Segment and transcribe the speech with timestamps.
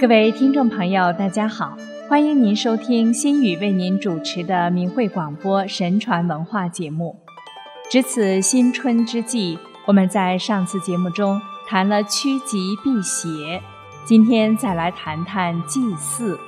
[0.00, 1.76] 各位听众朋友，大家好，
[2.08, 7.18] 欢迎您收听心语为您主持的明慧广播神传文化节目。
[7.90, 13.60] 值此新春之际，我们在上次节目中谈了趋吉避邪，
[14.04, 16.38] 今天再来谈谈祭祀。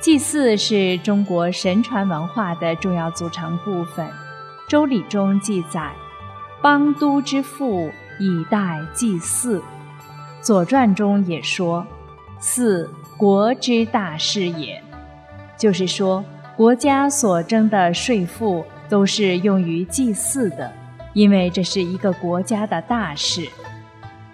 [0.00, 4.06] 祭祀是中国神传文化的重要组成部分，
[4.66, 5.92] 《周礼》中记载
[6.62, 9.58] ：“邦都之父以待祭祀。”
[10.42, 11.86] 《左传》中也说
[12.40, 14.82] ：“四，国之大事也。”
[15.58, 16.24] 就是说，
[16.56, 20.72] 国家所征的税赋都是用于祭祀的，
[21.12, 23.46] 因为这是一个国家的大事。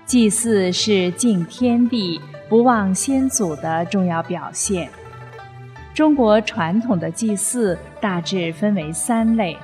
[0.05, 4.89] 祭祀是敬天地、不忘先祖的重要表现。
[5.93, 9.57] 中国传统的祭祀大致分为三类：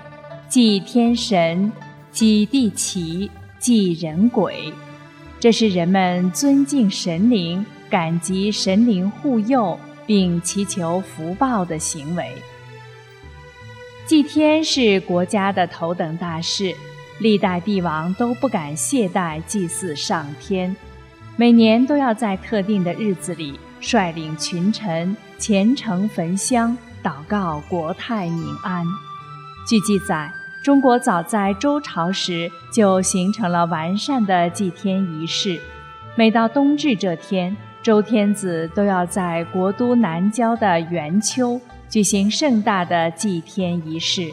[0.48, 1.70] 祭天神、
[2.10, 4.73] 祭地奇、祭人鬼。
[5.43, 9.76] 这是人们尊敬神灵、感激神灵护佑，
[10.07, 12.32] 并祈求福报的行为。
[14.07, 16.73] 祭天是国家的头等大事，
[17.18, 20.76] 历代帝王都不敢懈怠祭祀上天，
[21.34, 23.59] 每年都要在特定的日子里。
[23.80, 28.87] 率领群臣虔诚焚香，祷告国泰民安。
[29.66, 30.30] 据记载，
[30.63, 35.60] 中国早在周朝时就形成了完善的祭天仪式。
[36.15, 44.30] 每到冬至这天，周天子都要在国都南郊的元丘举行盛大的祭天仪式。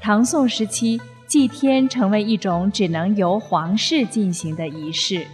[0.00, 5.26] 唐宋时期，祭天成为一种只能由皇室进行的仪式。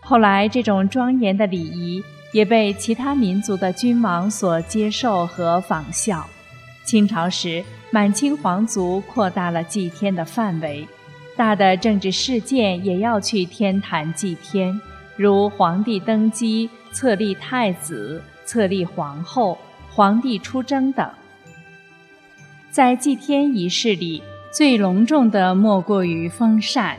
[0.00, 2.02] 后来，这种庄严的礼仪。
[2.32, 6.26] 也被其他民族的君王所接受和仿效。
[6.86, 10.86] 清朝时，满清皇族扩大了祭天的范围，
[11.36, 14.80] 大的政治事件也要去天坛祭天，
[15.16, 19.58] 如皇帝登基、册立太子、册立皇后、
[19.90, 21.06] 皇帝出征等。
[22.70, 26.96] 在祭天仪式里，最隆重的莫过于封禅。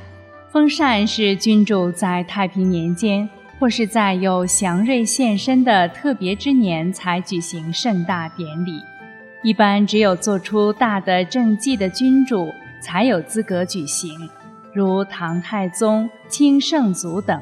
[0.51, 3.27] 封禅是君主在太平年间。
[3.59, 8.83] 或是在有祥瑞现身的特别之年才举行盛大典礼，
[9.43, 14.29] 一般只有做出大的政绩的君主才有资格举行，
[14.73, 17.41] 如唐太宗、清圣祖等。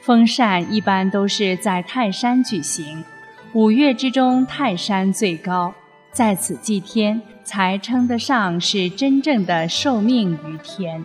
[0.00, 3.04] 封禅一般都是在泰山举行，
[3.52, 5.74] 五岳之中泰山最高，
[6.12, 11.04] 在此祭天才称得上是真正的受命于天，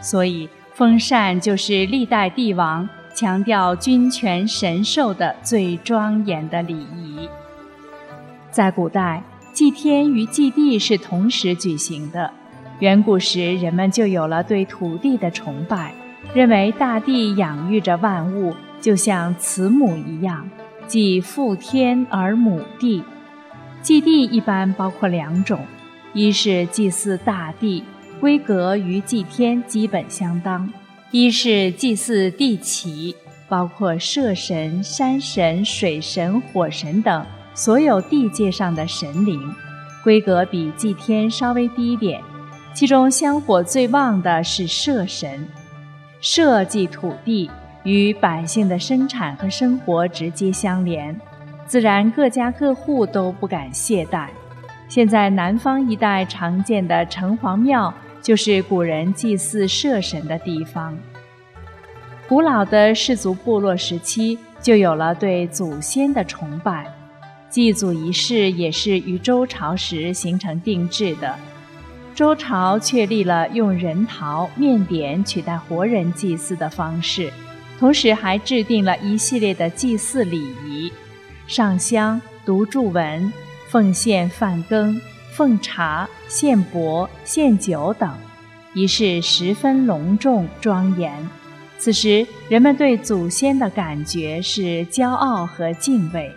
[0.00, 2.88] 所以封禅就是历代帝王。
[3.16, 7.28] 强调君权神授的最庄严的礼仪。
[8.54, 9.20] 在古代，
[9.52, 12.30] 祭天与祭地是同时举行的。
[12.78, 15.92] 远古时，人们就有了对土地的崇拜，
[16.32, 20.48] 认为大地养育着万物，就像慈母一样，
[20.86, 23.02] 即父天而母地。
[23.82, 25.58] 祭地一般包括两种，
[26.12, 27.82] 一是祭祀大地，
[28.20, 30.72] 规格与祭天基本相当。
[31.10, 33.16] 一是祭祀地奇，
[33.48, 39.40] 包括社神、山神、水神、火神等所有地界上的神灵，
[40.02, 42.20] 规格比祭天稍微低一点。
[42.74, 45.46] 其中香火最旺的是社神，
[46.20, 47.50] 社即土地，
[47.84, 51.18] 与百姓的生产和生活直接相连，
[51.66, 54.28] 自然各家各户都不敢懈怠。
[54.88, 57.94] 现在南方一带常见的城隍庙。
[58.24, 60.96] 就是古人祭祀社神的地方。
[62.26, 66.86] 古老的氏族部落时期就有了对祖先的崇拜，
[67.54, 71.36] 祭祖仪式也是于周朝时形成定制的。
[72.12, 77.32] 周朝确立了用人头、面点取代活人祭祀的方式，
[77.78, 80.92] 同时还制定了一系列的祭祀礼仪：
[81.46, 83.32] 上香、读祝文、
[83.68, 85.00] 奉献饭羹。
[85.32, 88.12] 奉茶、献帛、献酒等
[88.72, 91.12] 仪式十分隆重庄严。
[91.78, 96.32] 此时，人们对祖先的感觉是骄傲和敬畏。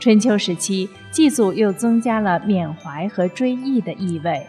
[0.00, 4.46] 春秋时期，祭祖又增加了缅怀和追忆的意味。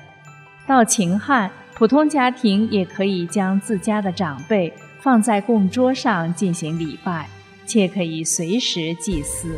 [0.67, 7.27] 到秦汉，普通家庭也可以将自家的长辈放在供桌上进行礼拜，
[7.65, 9.57] 且可以随时祭祀。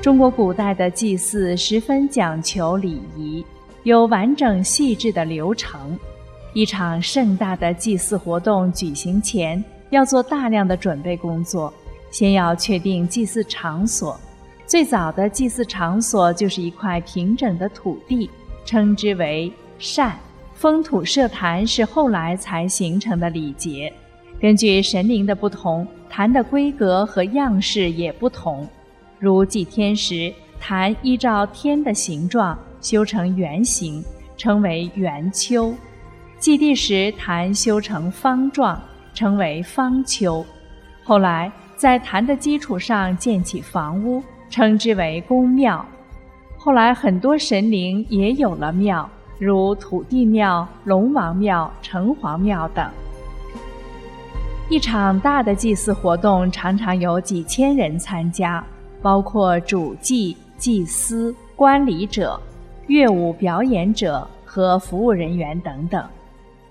[0.00, 3.44] 中国古代的祭祀十分讲求礼仪，
[3.82, 5.98] 有完整细致的流程。
[6.54, 11.72] 一场盛大的祭祀活动举行前，要做大量的准备工作。
[12.10, 14.20] 先要确定祭祀场所，
[14.72, 18.30] 最早的祭祀场所就是一块平整的土地，
[18.64, 20.18] 称之为善。
[20.54, 23.92] 封土设坛是后来才形成的礼节。
[24.40, 28.66] 根据神灵的不同，坛的规格和样式也不同。
[29.18, 34.02] 如祭天时，坛依照天的形状修成圆形，
[34.38, 35.74] 称为圆丘；
[36.38, 38.80] 祭地时，坛修成方状，
[39.12, 40.42] 称为方丘。
[41.04, 44.22] 后来在坛的基础上建起房屋，
[44.52, 45.82] 称之为宫庙。
[46.58, 49.08] 后来很多神灵也有了庙，
[49.38, 52.86] 如土地庙、龙王庙、城隍庙等。
[54.68, 58.62] 一场大的祭祀活动常常有几千人参加，
[59.00, 62.38] 包括主祭、祭司、观礼者、
[62.88, 66.04] 乐舞表演者和服务人员等等。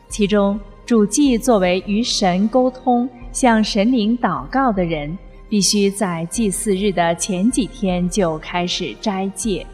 [0.07, 5.17] 其中，主祭作为与神沟通、向神灵祷告的人，
[5.51, 9.67] 必须在祭祀日的前几天就开始斋戒，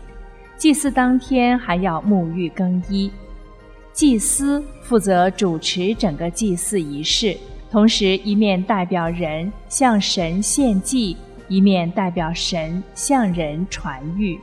[0.57, 3.12] 祭祀当天还要沐浴更衣。
[3.94, 7.38] 祭司负责主持整个祭祀仪式。
[7.69, 11.15] 同时，一面代表人向神献祭，
[11.47, 14.35] 一面代表神向人传谕。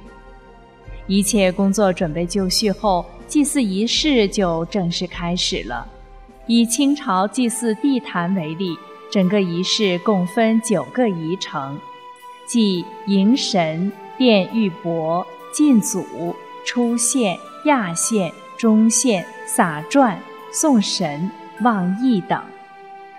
[1.08, 5.84] 一切工作准备就绪后，祭祀仪式就正式开始了。
[6.46, 8.76] 以清朝祭祀地坛为例，
[9.10, 11.78] 整个仪式共分九个仪程，
[12.46, 16.34] 即迎神、奠玉帛、进祖、
[16.64, 20.18] 出献、压献、中献、撒传、
[20.52, 21.30] 送神、
[21.62, 22.40] 望义等。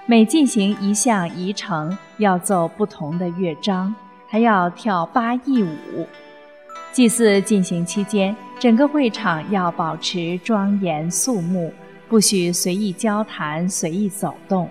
[0.05, 3.95] 每进行一项仪程，要奏不同的乐章，
[4.27, 6.07] 还要跳八佾舞。
[6.91, 11.73] 祭祀进行期间，整个会场要保持庄严肃穆，
[12.07, 14.69] 不许随意交谈、随意走动。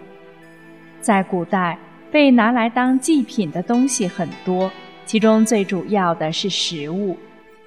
[1.04, 1.78] 在古代，
[2.10, 4.70] 被拿来当祭品的东西很多，
[5.04, 7.12] 其中最主要的是食物。《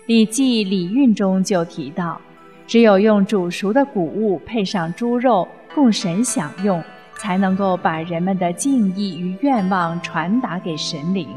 [0.07, 2.19] 礼记·礼运》中就提到，
[2.65, 6.83] 只有用煮熟的谷物配上猪肉，供神享用。
[7.19, 11.27] 才能够把人们的敬意与愿望传达给神灵。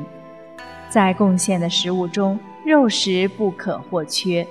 [0.91, 4.47] 在贡献的食物中，肉食不可或缺。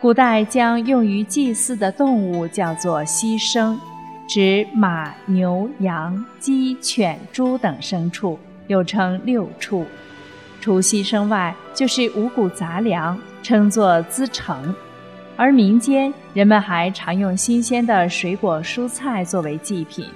[0.00, 3.76] 古代将用于祭祀的动物叫做牺牲，
[4.26, 9.84] 指马、牛、羊、鸡、犬、猪等牲畜，又称六畜。
[10.60, 14.74] 除牺牲外，就是五谷杂粮，称作资成。
[15.36, 20.06] 而民间人们还常用新鲜的水果、蔬菜作为祭品。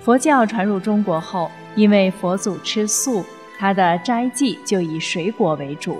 [0.00, 3.24] 佛教传入中国后，因为佛祖吃素，
[3.58, 5.98] 他的斋祭就以水果为主。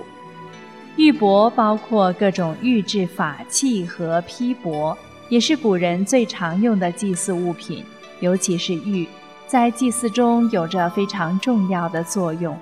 [0.95, 4.95] 玉帛包括各种玉制法器和披帛，
[5.33, 7.83] 也是古人最常用的祭祀物品。
[8.19, 9.07] 尤其是玉，
[9.47, 12.55] 在祭祀中有着非常重要的作用。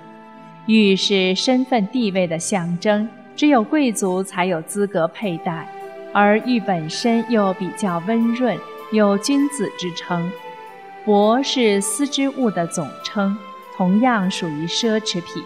[0.67, 5.67] 玉是身份地位的象征，只有贵族才有资格佩戴，
[6.13, 8.57] 而玉本身又比较温润，
[8.93, 10.31] 有君子之称。
[11.05, 13.37] 帛是丝织物的总称，
[13.75, 15.43] 同样属于奢侈品。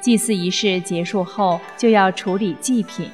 [0.00, 3.08] 祭祀仪式结束后，就要处理祭品。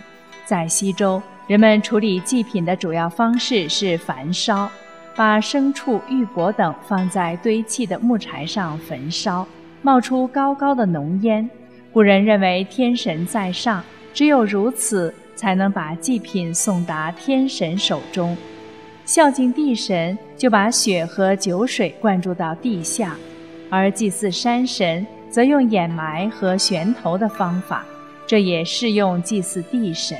[0.46, 4.70] 在西周，人们处理祭品的主要方式是焚烧，
[5.14, 9.46] 把牲畜、玉帛等放在堆砌的木柴上焚烧，
[9.82, 11.48] 冒出高高的浓烟。
[11.92, 18.34] 古人认为天神在上，只有如此，才能把祭品送达天神手中。
[19.04, 23.10] 孝敬地神，就把血和酒水灌注到地下；
[23.68, 27.84] 而祭祀山神，则用掩埋和悬头的方法，
[28.26, 30.16] 这也适用祭祀地神。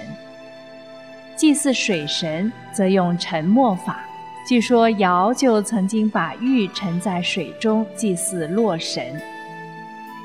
[1.36, 4.04] 祭祀水神，则用沉没法。
[4.46, 9.20] 据说尧就曾经把玉沉在水中祭祀洛神。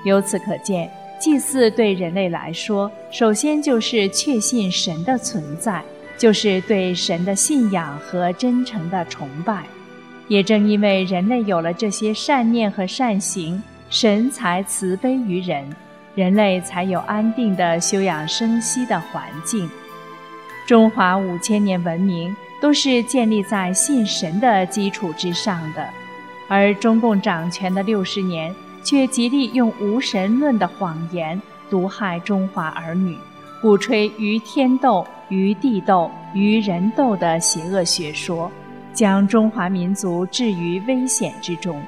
[0.06, 0.90] 由此可见，
[1.20, 5.82] 祭祀对人类来说，首先就是确信神的存在。
[6.18, 9.64] 就是对神的信仰和真诚的崇拜，
[10.28, 15.64] 也正因为人类有了这些善念和善行，神才慈悲于人，
[16.16, 19.70] 人类才有安定的休养生息的环境。
[20.70, 25.84] 中华五千年文明都是建立在信神的基础之上的，
[26.48, 33.18] 而中共掌权的六十年，却极力用无神论的谎言毒害中华儿女。
[33.64, 38.52] 鼓吹与天斗、与地斗、与人斗的邪恶学说，
[38.94, 41.82] 将中华民族置于危险之中。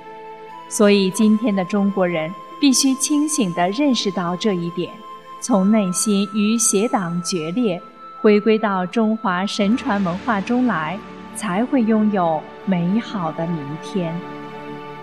[0.68, 4.92] 所以，今天的中国人必须清醒地认识到这一点，
[5.40, 7.80] 从内心与邪党决裂，
[8.22, 10.98] 回归到中华神传文化中来，
[11.36, 14.14] 才会拥有美好的明天。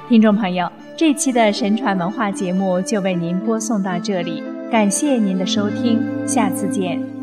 [0.08, 4.42] 听众朋友，这期的神传文化节目就为您播送到这里。
[4.70, 7.17] 感谢您的收听，下次见。